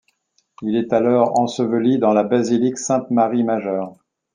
[0.63, 3.93] Il est alors enseveli dans la Basilique Sainte-Marie-Majeure.